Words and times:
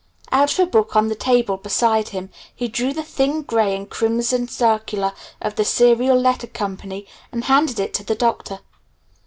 Out 0.31 0.51
of 0.53 0.57
a 0.59 0.65
book 0.65 0.95
on 0.95 1.09
the 1.09 1.15
table 1.15 1.57
beside 1.57 2.09
him 2.09 2.31
he 2.55 2.67
drew 2.67 2.91
the 2.91 3.03
thin 3.03 3.43
gray 3.43 3.75
and 3.75 3.87
crimson 3.87 4.47
circular 4.47 5.13
of 5.39 5.57
The 5.57 5.63
Serial 5.63 6.17
Letter 6.19 6.47
Co. 6.47 6.75
and 7.31 7.43
handed 7.43 7.79
it 7.79 7.93
to 7.93 8.03
the 8.03 8.15
Doctor. 8.15 8.61